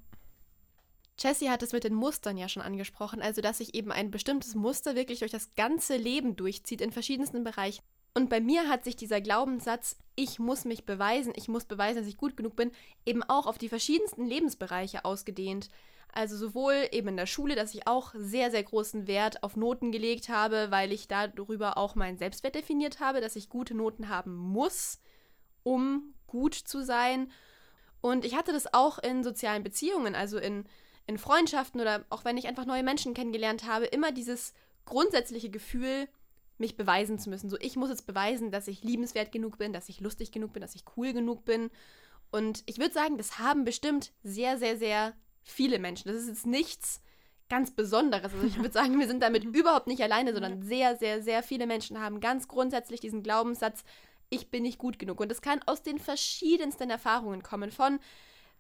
[1.18, 4.54] Jessie hat es mit den Mustern ja schon angesprochen, also dass sich eben ein bestimmtes
[4.54, 7.82] Muster wirklich durch das ganze Leben durchzieht in verschiedensten Bereichen.
[8.14, 12.06] Und bei mir hat sich dieser Glaubenssatz, ich muss mich beweisen, ich muss beweisen, dass
[12.06, 12.70] ich gut genug bin,
[13.04, 15.68] eben auch auf die verschiedensten Lebensbereiche ausgedehnt.
[16.12, 19.90] Also sowohl eben in der Schule, dass ich auch sehr, sehr großen Wert auf Noten
[19.90, 24.36] gelegt habe, weil ich darüber auch meinen Selbstwert definiert habe, dass ich gute Noten haben
[24.36, 25.00] muss,
[25.64, 27.32] um gut zu sein.
[28.00, 30.66] Und ich hatte das auch in sozialen Beziehungen, also in
[31.06, 34.52] in Freundschaften oder auch wenn ich einfach neue Menschen kennengelernt habe, immer dieses
[34.84, 36.08] grundsätzliche Gefühl,
[36.58, 37.50] mich beweisen zu müssen.
[37.50, 40.62] So, ich muss jetzt beweisen, dass ich liebenswert genug bin, dass ich lustig genug bin,
[40.62, 41.70] dass ich cool genug bin.
[42.30, 46.08] Und ich würde sagen, das haben bestimmt sehr, sehr, sehr viele Menschen.
[46.08, 47.00] Das ist jetzt nichts
[47.48, 48.32] ganz Besonderes.
[48.32, 51.66] Also ich würde sagen, wir sind damit überhaupt nicht alleine, sondern sehr, sehr, sehr viele
[51.66, 53.84] Menschen haben ganz grundsätzlich diesen Glaubenssatz,
[54.30, 55.20] ich bin nicht gut genug.
[55.20, 58.00] Und das kann aus den verschiedensten Erfahrungen kommen, von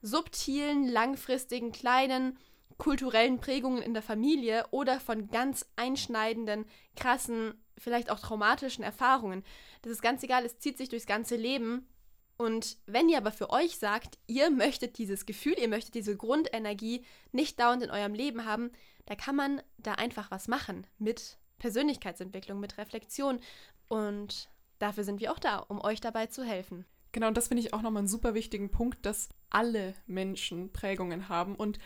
[0.04, 2.38] subtilen, langfristigen, kleinen,
[2.76, 9.42] kulturellen Prägungen in der Familie oder von ganz einschneidenden, krassen, vielleicht auch traumatischen Erfahrungen.
[9.80, 11.88] Das ist ganz egal, es zieht sich durchs ganze Leben.
[12.36, 17.04] Und wenn ihr aber für euch sagt, ihr möchtet dieses Gefühl, ihr möchtet diese Grundenergie
[17.32, 18.72] nicht dauernd in eurem Leben haben,
[19.06, 23.40] da kann man da einfach was machen mit Persönlichkeitsentwicklung, mit Reflexion.
[23.88, 26.84] Und dafür sind wir auch da, um euch dabei zu helfen.
[27.14, 31.28] Genau, und das finde ich auch nochmal einen super wichtigen Punkt, dass alle Menschen Prägungen
[31.28, 31.78] haben und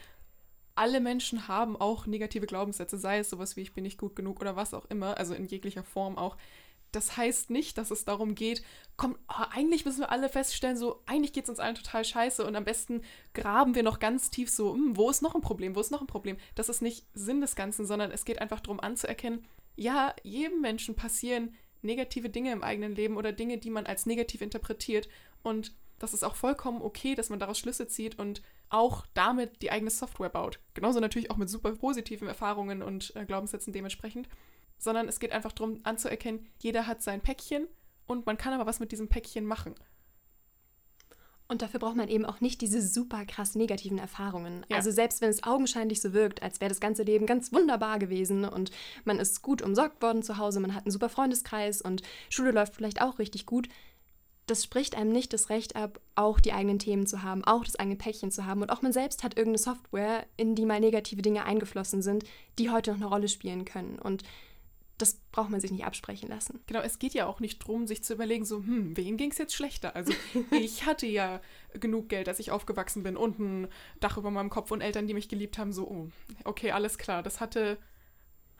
[0.75, 4.41] alle Menschen haben auch negative Glaubenssätze, sei es sowas wie ich bin nicht gut genug
[4.41, 6.39] oder was auch immer, also in jeglicher Form auch.
[6.93, 8.63] Das heißt nicht, dass es darum geht,
[8.97, 12.47] komm, oh, eigentlich müssen wir alle feststellen, so, eigentlich geht es uns allen total scheiße
[12.47, 13.03] und am besten
[13.35, 16.01] graben wir noch ganz tief so, hm, wo ist noch ein Problem, wo ist noch
[16.01, 16.39] ein Problem.
[16.55, 19.45] Das ist nicht Sinn des Ganzen, sondern es geht einfach darum anzuerkennen,
[19.77, 24.41] ja, jedem Menschen passieren negative Dinge im eigenen Leben oder Dinge, die man als negativ
[24.41, 25.09] interpretiert
[25.43, 29.71] und das ist auch vollkommen okay, dass man daraus Schlüsse zieht und auch damit die
[29.71, 30.61] eigene Software baut.
[30.75, 34.29] Genauso natürlich auch mit super positiven Erfahrungen und äh, Glaubenssätzen dementsprechend.
[34.79, 37.67] Sondern es geht einfach darum anzuerkennen, jeder hat sein Päckchen
[38.07, 39.75] und man kann aber was mit diesem Päckchen machen.
[41.51, 44.67] Und dafür braucht man eben auch nicht diese super krass negativen Erfahrungen.
[44.69, 44.77] Ja.
[44.77, 48.45] Also selbst wenn es augenscheinlich so wirkt, als wäre das ganze Leben ganz wunderbar gewesen
[48.45, 48.71] und
[49.05, 52.75] man ist gut umsorgt worden zu Hause, man hat einen super Freundeskreis und Schule läuft
[52.75, 53.69] vielleicht auch richtig gut,
[54.49, 57.77] das spricht einem nicht das Recht ab, auch die eigenen Themen zu haben, auch das
[57.77, 58.63] eigene Päckchen zu haben.
[58.63, 62.25] Und auch man selbst hat irgendeine Software, in die mal negative Dinge eingeflossen sind,
[62.59, 63.99] die heute noch eine Rolle spielen können.
[63.99, 64.23] Und
[64.99, 66.61] das braucht man sich nicht absprechen lassen.
[66.67, 69.39] Genau, es geht ja auch nicht darum, sich zu überlegen, so, hm, wem ging es
[69.39, 69.95] jetzt schlechter?
[69.95, 70.13] Also
[70.51, 71.41] ich hatte ja
[71.75, 73.69] genug Geld, als ich aufgewachsen bin und ein
[74.01, 76.09] Dach über meinem Kopf und Eltern, die mich geliebt haben, so, oh,
[76.45, 77.79] okay, alles klar, das hatte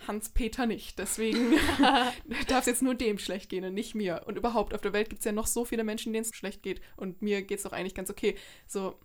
[0.07, 0.99] Hans-Peter nicht.
[0.99, 1.53] Deswegen
[2.47, 4.23] darf es jetzt nur dem schlecht gehen und nicht mir.
[4.27, 6.63] Und überhaupt, auf der Welt gibt es ja noch so viele Menschen, denen es schlecht
[6.63, 6.81] geht.
[6.97, 8.37] Und mir geht es doch eigentlich ganz okay.
[8.67, 8.99] So,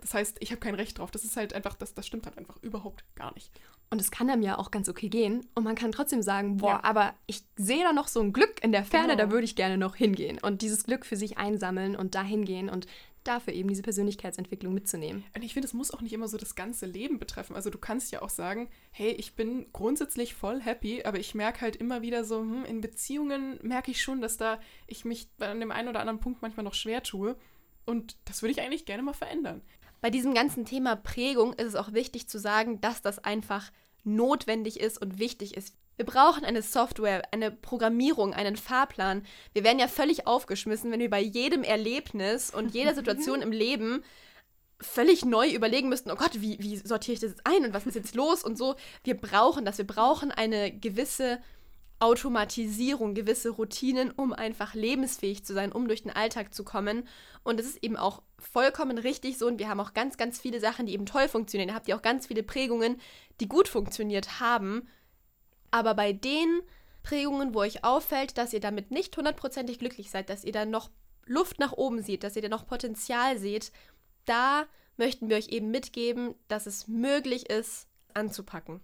[0.00, 1.10] das heißt, ich habe kein Recht drauf.
[1.10, 3.50] Das ist halt einfach, das, das stimmt halt einfach überhaupt gar nicht.
[3.88, 5.46] Und es kann einem ja auch ganz okay gehen.
[5.54, 6.84] Und man kann trotzdem sagen, boah, ja.
[6.84, 9.26] aber ich sehe da noch so ein Glück in der Ferne, genau.
[9.26, 10.38] da würde ich gerne noch hingehen.
[10.42, 12.86] Und dieses Glück für sich einsammeln und dahin gehen und
[13.26, 15.24] dafür eben diese Persönlichkeitsentwicklung mitzunehmen.
[15.34, 17.56] Und ich finde, es muss auch nicht immer so das ganze Leben betreffen.
[17.56, 21.60] Also du kannst ja auch sagen, hey, ich bin grundsätzlich voll happy, aber ich merke
[21.60, 25.60] halt immer wieder so, hm, in Beziehungen merke ich schon, dass da ich mich an
[25.60, 27.36] dem einen oder anderen Punkt manchmal noch schwer tue.
[27.84, 29.62] Und das würde ich eigentlich gerne mal verändern.
[30.00, 33.70] Bei diesem ganzen Thema Prägung ist es auch wichtig zu sagen, dass das einfach
[34.04, 35.74] notwendig ist und wichtig ist.
[35.96, 39.24] Wir brauchen eine Software, eine Programmierung, einen Fahrplan.
[39.52, 44.04] Wir werden ja völlig aufgeschmissen, wenn wir bei jedem Erlebnis und jeder Situation im Leben
[44.78, 47.86] völlig neu überlegen müssten, oh Gott, wie, wie sortiere ich das jetzt ein und was
[47.86, 48.76] ist jetzt los und so.
[49.04, 49.78] Wir brauchen das.
[49.78, 51.40] Wir brauchen eine gewisse
[51.98, 57.08] Automatisierung, gewisse Routinen, um einfach lebensfähig zu sein, um durch den Alltag zu kommen.
[57.42, 59.46] Und es ist eben auch vollkommen richtig so.
[59.46, 61.70] Und wir haben auch ganz, ganz viele Sachen, die eben toll funktionieren.
[61.70, 63.00] Ihr habt ja auch ganz viele Prägungen,
[63.40, 64.88] die gut funktioniert haben.
[65.70, 66.60] Aber bei den
[67.02, 70.90] Prägungen, wo euch auffällt, dass ihr damit nicht hundertprozentig glücklich seid, dass ihr da noch
[71.24, 73.72] Luft nach oben seht, dass ihr da noch Potenzial seht,
[74.26, 78.80] da möchten wir euch eben mitgeben, dass es möglich ist, anzupacken.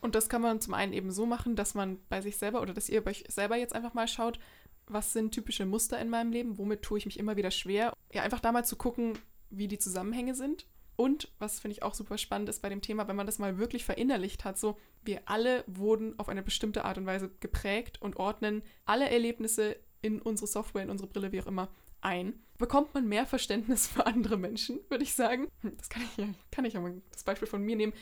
[0.00, 2.72] Und das kann man zum einen eben so machen, dass man bei sich selber oder
[2.72, 4.38] dass ihr bei euch selber jetzt einfach mal schaut,
[4.86, 7.92] was sind typische Muster in meinem Leben, womit tue ich mich immer wieder schwer.
[8.12, 9.18] Ja, einfach da mal zu gucken,
[9.50, 10.66] wie die Zusammenhänge sind.
[10.96, 13.58] Und was finde ich auch super spannend ist bei dem Thema, wenn man das mal
[13.58, 18.16] wirklich verinnerlicht hat, so wir alle wurden auf eine bestimmte Art und Weise geprägt und
[18.16, 21.68] ordnen alle Erlebnisse in unsere Software, in unsere Brille, wie auch immer,
[22.00, 25.48] ein, bekommt man mehr Verständnis für andere Menschen, würde ich sagen.
[25.60, 27.92] Hm, das kann ich kann ich ja mal das Beispiel von mir nehmen.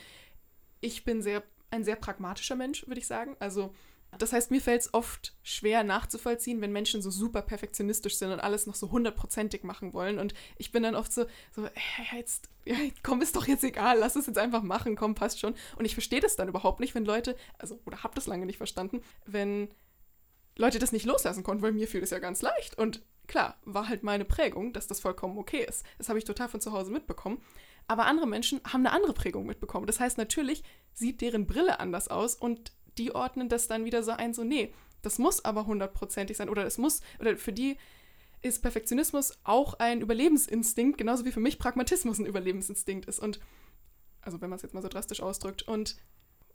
[0.81, 3.35] Ich bin sehr ein sehr pragmatischer Mensch, würde ich sagen.
[3.39, 3.73] Also
[4.17, 8.39] das heißt, mir fällt es oft schwer nachzuvollziehen, wenn Menschen so super perfektionistisch sind und
[8.39, 10.17] alles noch so hundertprozentig machen wollen.
[10.17, 13.99] Und ich bin dann oft so, so hey, jetzt, ja, komm, ist doch jetzt egal,
[13.99, 15.55] lass es jetzt einfach machen, komm, passt schon.
[15.75, 18.57] Und ich verstehe das dann überhaupt nicht, wenn Leute, also, oder hab das lange nicht
[18.57, 19.69] verstanden, wenn
[20.57, 22.77] Leute das nicht loslassen konnten, weil mir fiel das ja ganz leicht.
[22.77, 25.85] Und klar, war halt meine Prägung, dass das vollkommen okay ist.
[25.97, 27.41] Das habe ich total von zu Hause mitbekommen.
[27.87, 29.87] Aber andere Menschen haben eine andere Prägung mitbekommen.
[29.87, 34.11] Das heißt, natürlich sieht deren Brille anders aus und die ordnen das dann wieder so
[34.11, 37.77] ein, so, nee, das muss aber hundertprozentig sein oder es muss, oder für die
[38.41, 43.19] ist Perfektionismus auch ein Überlebensinstinkt, genauso wie für mich Pragmatismus ein Überlebensinstinkt ist.
[43.19, 43.39] Und,
[44.21, 45.63] also wenn man es jetzt mal so drastisch ausdrückt.
[45.63, 45.97] Und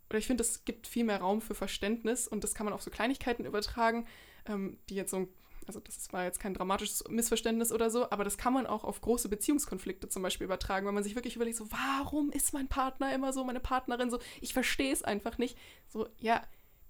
[0.08, 2.82] oder ich finde, es gibt viel mehr Raum für Verständnis und das kann man auf
[2.82, 4.06] so Kleinigkeiten übertragen,
[4.46, 5.28] ähm, die jetzt so
[5.66, 9.00] also das war jetzt kein dramatisches Missverständnis oder so, aber das kann man auch auf
[9.00, 13.14] große Beziehungskonflikte zum Beispiel übertragen, wenn man sich wirklich überlegt, so, warum ist mein Partner
[13.14, 15.56] immer so, meine Partnerin so, ich verstehe es einfach nicht.
[15.88, 16.42] So, ja,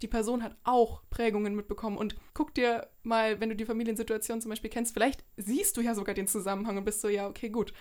[0.02, 1.96] die Person hat auch Prägungen mitbekommen.
[1.96, 5.94] Und guck dir mal, wenn du die Familiensituation zum Beispiel kennst, vielleicht siehst du ja
[5.94, 7.72] sogar den Zusammenhang und bist so, ja, okay, gut.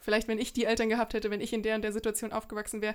[0.00, 2.80] Vielleicht, wenn ich die Eltern gehabt hätte, wenn ich in der und der Situation aufgewachsen
[2.80, 2.94] wäre,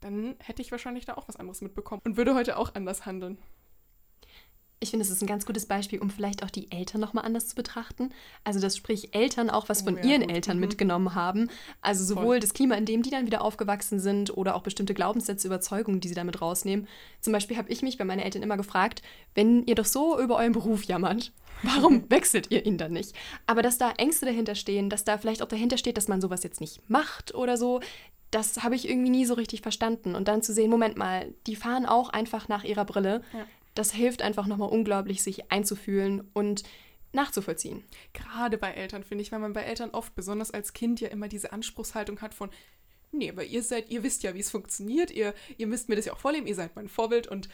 [0.00, 3.38] dann hätte ich wahrscheinlich da auch was anderes mitbekommen und würde heute auch anders handeln.
[4.78, 7.48] Ich finde, es ist ein ganz gutes Beispiel, um vielleicht auch die Eltern nochmal anders
[7.48, 8.10] zu betrachten.
[8.44, 10.32] Also, dass sprich Eltern auch was oh, von ja, ihren gut.
[10.32, 10.60] Eltern mhm.
[10.60, 11.48] mitgenommen haben.
[11.80, 12.40] Also sowohl Voll.
[12.40, 16.08] das Klima, in dem die dann wieder aufgewachsen sind oder auch bestimmte Glaubenssätze, Überzeugungen, die
[16.08, 16.88] sie damit rausnehmen.
[17.20, 19.02] Zum Beispiel habe ich mich bei meinen Eltern immer gefragt,
[19.34, 23.14] wenn ihr doch so über euren Beruf jammert, warum wechselt ihr ihn dann nicht?
[23.46, 26.42] Aber dass da Ängste dahinter stehen, dass da vielleicht auch dahinter steht, dass man sowas
[26.42, 27.80] jetzt nicht macht oder so,
[28.30, 30.14] das habe ich irgendwie nie so richtig verstanden.
[30.14, 33.22] Und dann zu sehen, Moment mal, die fahren auch einfach nach ihrer Brille.
[33.32, 33.46] Ja.
[33.76, 36.64] Das hilft einfach nochmal unglaublich, sich einzufühlen und
[37.12, 37.84] nachzuvollziehen.
[38.12, 41.28] Gerade bei Eltern, finde ich, weil man bei Eltern oft, besonders als Kind, ja immer
[41.28, 42.50] diese Anspruchshaltung hat von,
[43.12, 46.06] nee, aber ihr seid, ihr wisst ja, wie es funktioniert, ihr, ihr müsst mir das
[46.06, 47.48] ja auch vorleben, ihr seid mein Vorbild und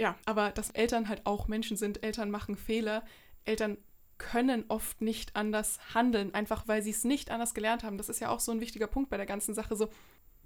[0.00, 3.04] ja, aber dass Eltern halt auch Menschen sind, Eltern machen Fehler,
[3.44, 3.76] Eltern
[4.16, 7.96] können oft nicht anders handeln, einfach weil sie es nicht anders gelernt haben.
[7.96, 9.76] Das ist ja auch so ein wichtiger Punkt bei der ganzen Sache.
[9.76, 9.88] So,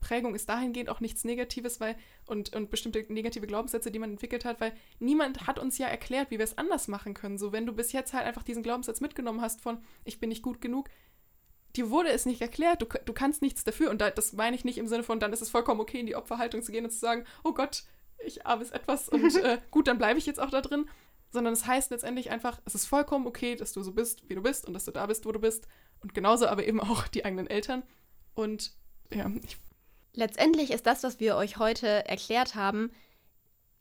[0.04, 4.44] Prägung ist dahingehend auch nichts Negatives, weil und, und bestimmte negative Glaubenssätze, die man entwickelt
[4.44, 7.38] hat, weil niemand hat uns ja erklärt, wie wir es anders machen können.
[7.38, 10.42] So, wenn du bis jetzt halt einfach diesen Glaubenssatz mitgenommen hast von ich bin nicht
[10.42, 10.90] gut genug,
[11.74, 13.90] dir wurde es nicht erklärt, du, du kannst nichts dafür.
[13.90, 16.06] Und da, das meine ich nicht im Sinne von, dann ist es vollkommen okay, in
[16.06, 17.84] die Opferhaltung zu gehen und zu sagen, oh Gott,
[18.24, 20.86] ich armes etwas und äh, gut, dann bleibe ich jetzt auch da drin
[21.34, 24.42] sondern es heißt letztendlich einfach, es ist vollkommen okay, dass du so bist, wie du
[24.42, 25.66] bist und dass du da bist, wo du bist.
[26.00, 27.82] Und genauso aber eben auch die eigenen Eltern.
[28.34, 28.72] Und
[29.12, 29.58] ja, ich
[30.14, 32.90] Letztendlich ist das, was wir euch heute erklärt haben,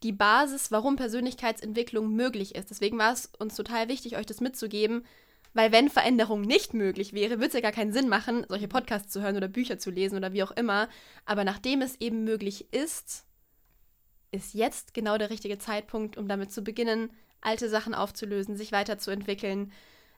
[0.01, 2.69] die Basis, warum Persönlichkeitsentwicklung möglich ist.
[2.69, 5.05] Deswegen war es uns total wichtig, euch das mitzugeben,
[5.53, 9.13] weil wenn Veränderung nicht möglich wäre, würde es ja gar keinen Sinn machen, solche Podcasts
[9.13, 10.89] zu hören oder Bücher zu lesen oder wie auch immer.
[11.25, 13.25] Aber nachdem es eben möglich ist,
[14.31, 19.71] ist jetzt genau der richtige Zeitpunkt, um damit zu beginnen, alte Sachen aufzulösen, sich weiterzuentwickeln,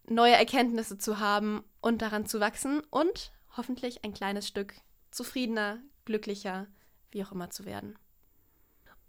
[0.07, 4.75] neue Erkenntnisse zu haben und daran zu wachsen und hoffentlich ein kleines Stück
[5.11, 6.67] zufriedener, glücklicher,
[7.11, 7.97] wie auch immer zu werden.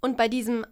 [0.01, 0.67] Und bei diesem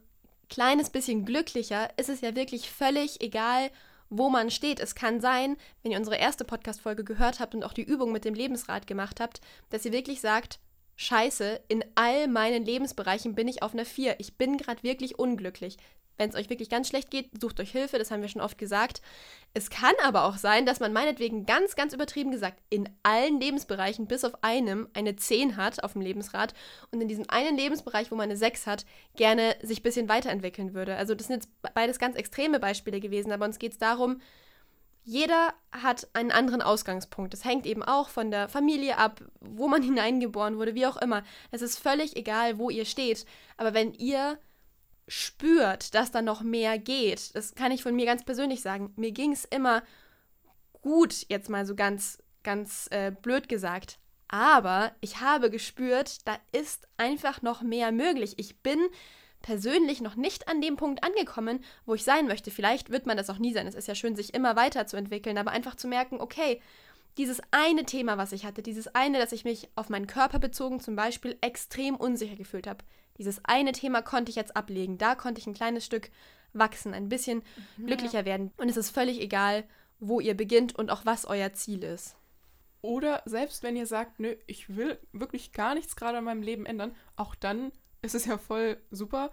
[0.49, 3.71] kleines bisschen glücklicher ist es ja wirklich völlig egal,
[4.11, 4.81] wo man steht.
[4.81, 8.25] Es kann sein, wenn ihr unsere erste Podcast-Folge gehört habt und auch die Übung mit
[8.25, 10.61] dem Lebensrad gemacht habt, dass ihr wirklich sagt,
[10.97, 14.21] Scheiße, in all meinen Lebensbereichen bin ich auf einer 4.
[14.21, 15.77] Ich bin gerade wirklich unglücklich.
[16.17, 18.57] Wenn es euch wirklich ganz schlecht geht, sucht euch Hilfe, das haben wir schon oft
[18.57, 19.03] gesagt.
[19.53, 24.07] Es kann aber auch sein, dass man meinetwegen ganz, ganz übertrieben gesagt in allen Lebensbereichen
[24.07, 26.55] bis auf einem eine 10 hat auf dem Lebensrad
[26.93, 30.73] und in diesem einen Lebensbereich, wo man eine 6 hat, gerne sich ein bisschen weiterentwickeln
[30.73, 30.95] würde.
[30.95, 34.21] Also das sind jetzt beides ganz extreme Beispiele gewesen, aber uns geht es darum,
[35.05, 37.33] jeder hat einen anderen Ausgangspunkt.
[37.35, 41.23] Das hängt eben auch von der Familie ab, wo man hineingeboren wurde, wie auch immer.
[41.51, 43.27] Es ist völlig egal, wo ihr steht.
[43.57, 44.39] Aber wenn ihr
[45.07, 48.93] spürt, dass da noch mehr geht, das kann ich von mir ganz persönlich sagen.
[48.97, 49.83] Mir ging es immer
[50.81, 53.99] gut, jetzt mal so ganz, ganz äh, blöd gesagt.
[54.29, 58.35] Aber ich habe gespürt, da ist einfach noch mehr möglich.
[58.39, 58.81] Ich bin
[59.45, 62.51] persönlich noch nicht an dem Punkt angekommen, wo ich sein möchte.
[62.51, 63.67] Vielleicht wird man das auch nie sein.
[63.67, 66.63] Es ist ja schön, sich immer weiterzuentwickeln, aber einfach zu merken, okay,
[67.19, 70.81] dieses eine Thema, was ich hatte, dieses eine, dass ich mich auf meinen Körper bezogen
[70.81, 72.85] zum Beispiel extrem unsicher gefühlt habe,
[73.19, 74.97] dieses eine Thema konnte ich jetzt ablegen.
[74.97, 76.11] Da konnte ich ein kleines Stück
[76.55, 77.43] wachsen, ein bisschen
[77.77, 77.87] mhm.
[77.87, 78.51] glücklicher werden.
[78.57, 79.65] Und es ist völlig egal,
[80.01, 82.17] wo ihr beginnt und auch was euer Ziel ist.
[82.81, 86.65] Oder selbst wenn ihr sagt, nö, ich will wirklich gar nichts gerade in meinem Leben
[86.65, 87.73] ändern, auch dann
[88.05, 89.31] ist es ja voll super.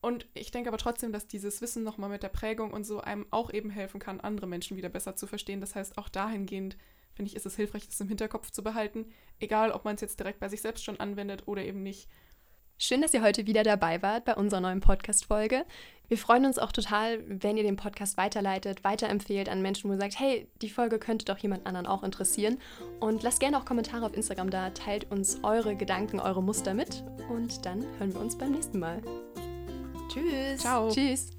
[0.00, 3.26] Und ich denke aber trotzdem, dass dieses Wissen nochmal mit der Prägung und so einem
[3.30, 5.60] auch eben helfen kann, andere Menschen wieder besser zu verstehen.
[5.60, 6.76] Das heißt, auch dahingehend,
[7.14, 9.06] finde ich, ist es hilfreich, das im Hinterkopf zu behalten.
[9.40, 12.08] Egal, ob man es jetzt direkt bei sich selbst schon anwendet oder eben nicht.
[12.78, 15.64] Schön, dass ihr heute wieder dabei wart bei unserer neuen Podcast-Folge.
[16.08, 19.98] Wir freuen uns auch total, wenn ihr den Podcast weiterleitet, weiterempfehlt an Menschen, wo ihr
[19.98, 22.58] sagt, hey, die Folge könnte doch jemand anderen auch interessieren.
[23.00, 27.02] Und lasst gerne auch Kommentare auf Instagram da, teilt uns eure Gedanken, eure Muster mit
[27.30, 29.02] und dann hören wir uns beim nächsten Mal.
[30.12, 30.60] Tschüss.
[30.60, 30.90] Ciao.
[30.90, 31.35] Tschüss.